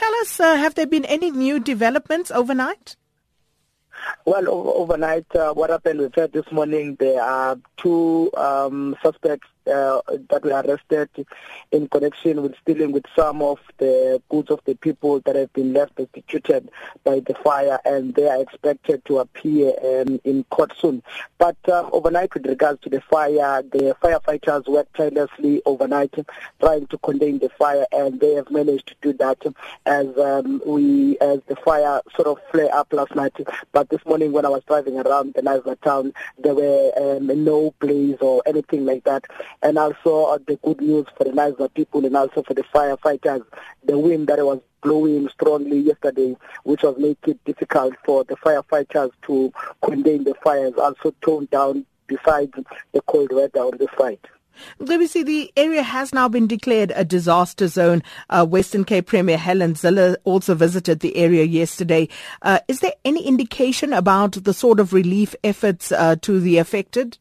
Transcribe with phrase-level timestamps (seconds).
[0.00, 2.96] Tell us, uh, have there been any new developments overnight?
[4.24, 10.00] Well, overnight, uh, what happened, we said this morning, there are two um, suspects uh,
[10.28, 11.08] that were arrested
[11.72, 15.72] in connection with stealing with some of the goods of the people that have been
[15.72, 16.70] left destituted
[17.04, 21.02] by the fire, and they are expected to appear um, in court soon.
[21.38, 26.14] But uh, overnight, with regards to the fire, the firefighters worked tirelessly overnight
[26.60, 29.38] trying to contain the fire, and they have managed to do that
[29.86, 33.34] as um, we as the fire sort of flare up last night.
[33.72, 37.74] But this morning, when I was driving around the Knysna town, there were um, no
[37.80, 39.24] blaze or anything like that
[39.62, 43.44] and also the good news for the Knysna people and also for the firefighters,
[43.84, 49.10] the wind that was blowing strongly yesterday, which was making it difficult for the firefighters
[49.26, 49.52] to
[49.82, 52.52] contain the fires, also toned down besides
[52.92, 54.26] the cold weather on the site.
[55.06, 58.02] see the area has now been declared a disaster zone.
[58.28, 62.08] Uh, Western Cape Premier Helen Zille also visited the area yesterday.
[62.42, 67.18] Uh, is there any indication about the sort of relief efforts uh, to the affected?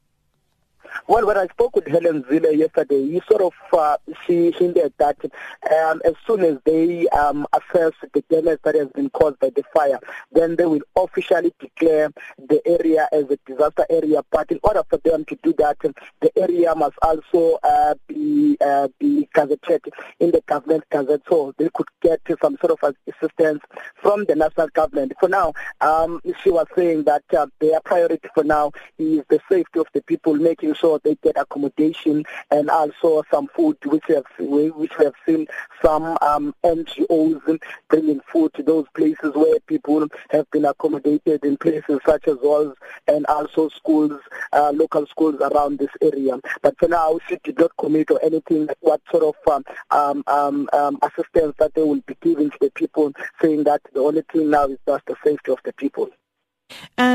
[1.08, 5.18] Well, when I spoke with Helen Zille yesterday, he sort of uh, she hinted that
[5.23, 9.64] um, as soon as they um, assess the damage that has been caused by the
[9.73, 10.00] fire,
[10.31, 14.23] then they will officially declare the area as a disaster area.
[14.31, 18.88] But in order for them to do that, the area must also uh, be uh,
[19.00, 19.88] be gazetted
[20.20, 23.62] in the government gazette, so they could get some sort of assistance
[23.96, 25.14] from the national government.
[25.20, 29.80] For now, um, she was saying that uh, their priority for now is the safety
[29.80, 34.25] of the people, making sure they get accommodation and also some food, which we have,
[34.39, 35.47] which we have seen
[35.83, 42.00] some um, NGOs bringing food to those places where people have been accommodated in places
[42.05, 42.75] such as walls
[43.07, 44.19] and also schools,
[44.53, 46.39] uh, local schools around this area.
[46.61, 50.23] But for now, she did not commit or anything like what sort of um, um,
[50.27, 54.23] um, um, assistance that they will be giving to the people, saying that the only
[54.31, 56.09] thing now is just the safety of the people.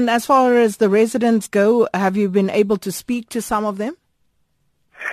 [0.05, 3.65] And as far as the residents go, have you been able to speak to some
[3.65, 3.97] of them?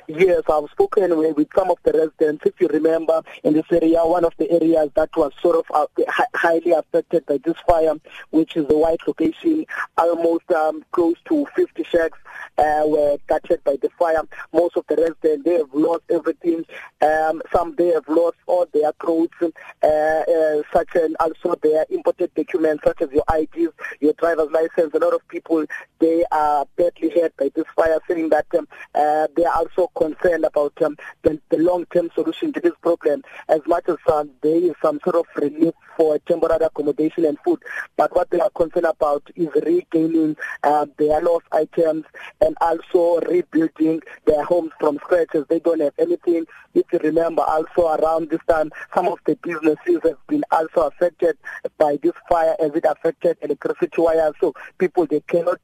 [0.10, 2.46] Yes, I've spoken with some of the residents.
[2.46, 5.88] If you remember, in this area, one of the areas that was sort of uh,
[6.34, 7.94] highly affected by this fire,
[8.32, 9.66] which is the white location,
[9.98, 12.20] almost um, close to 50 shacks
[12.58, 14.24] uh, were touched by the fire.
[14.52, 16.66] Most of the residents, they have lost everything.
[17.02, 22.34] Um, some, they have lost all their clothes, uh, uh, such and also their imported
[22.36, 24.94] documents, such as your IDs, your driver's license.
[24.94, 25.66] A lot of people,
[26.00, 30.46] they are badly hurt by this fire, saying that um, uh, they are also concerned
[30.46, 34.74] about um, the, the long-term solution to this problem as much as um, there is
[34.82, 37.62] some sort of relief for temporary accommodation and food.
[37.98, 42.06] But what they are concerned about is regaining uh, their lost items
[42.40, 46.46] and also rebuilding their homes from scratch as they don't have anything.
[46.92, 51.38] You remember also around this time, some of the businesses have been also affected
[51.78, 54.34] by this fire as it affected electricity wires.
[54.40, 55.60] So people, they cannot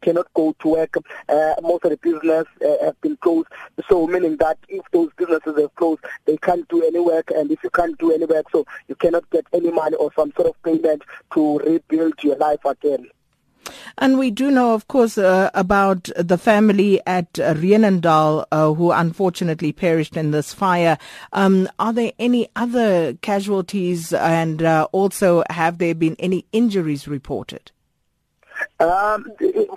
[0.00, 0.96] cannot go to work.
[1.28, 3.48] Uh, most of the business uh, have been closed.
[3.88, 7.30] So meaning that if those businesses have closed, they can't do any work.
[7.34, 10.32] And if you can't do any work, so you cannot get any money or some
[10.36, 11.02] sort of payment
[11.34, 13.08] to rebuild your life again.
[13.98, 18.92] And we do know, of course, uh, about the family at uh, Rheenendal uh, who
[18.92, 20.98] unfortunately perished in this fire.
[21.32, 27.72] Um, are there any other casualties and uh, also have there been any injuries reported?
[28.80, 29.26] Um,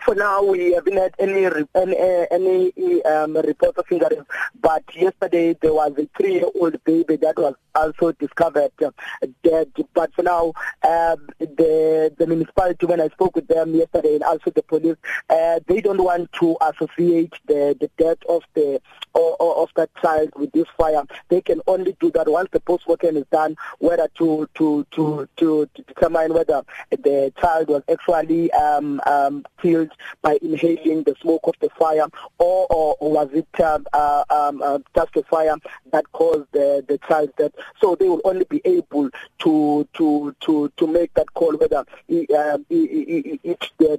[0.05, 4.23] for now, we haven't had any any, any um, reports of injuries.
[4.61, 8.91] But yesterday, there was a three-year-old baby that was also discovered uh,
[9.43, 9.71] dead.
[9.93, 10.53] But for now,
[10.83, 14.97] um, the the municipality, when I spoke with them yesterday, and also the police,
[15.29, 18.81] uh, they don't want to associate the the death of the
[19.15, 21.03] of that child with this fire.
[21.29, 25.69] They can only do that once the post-mortem is done, whether to to to to,
[25.75, 29.91] to determine whether the child was actually um, um, killed
[30.21, 32.07] by inhaling the smoke of the fire,
[32.37, 35.55] or, or, was it uh, uh, um, uh, just a fire
[35.91, 37.51] that caused the the child's death?
[37.81, 39.09] So they will only be able
[39.39, 41.85] to to to to make that call whether um,
[42.69, 43.39] the,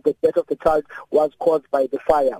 [0.04, 2.36] the death of the child was caused by the fire.